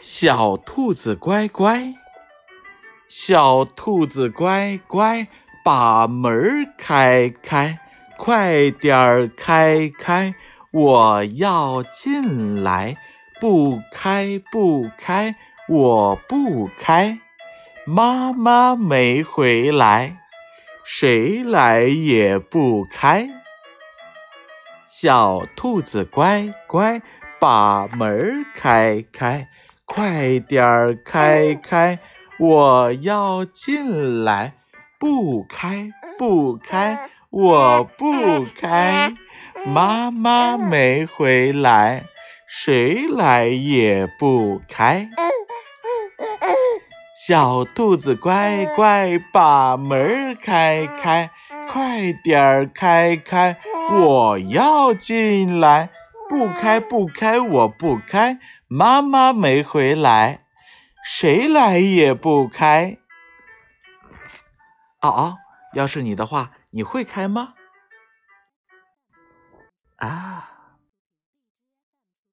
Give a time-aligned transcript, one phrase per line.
[0.00, 1.94] 小兔子乖乖，
[3.08, 5.26] 小兔子乖乖，
[5.64, 7.80] 把门开开，
[8.16, 10.34] 快点儿开开，
[10.70, 12.96] 我要进来。
[13.40, 15.36] 不开不开，
[15.68, 17.20] 我不开。
[17.84, 20.18] 妈妈没回来，
[20.84, 23.30] 谁来也不开。
[24.88, 27.00] 小兔子乖乖，
[27.38, 29.48] 把门开开，
[29.88, 31.98] 快点儿开开，
[32.38, 34.52] 我要进来。
[35.00, 39.14] 不开不开，我不开。
[39.64, 42.04] 妈妈没回来。
[42.50, 45.10] 谁来也不开，
[47.14, 51.30] 小兔子乖乖把门开开，
[51.70, 53.58] 快点儿开开，
[53.92, 55.90] 我要进来。
[56.28, 60.44] 不开不开，我不开，妈妈没回来，
[61.02, 62.98] 谁来也不开。
[65.00, 65.36] 哦哦，
[65.74, 67.54] 要是你的话，你会开吗？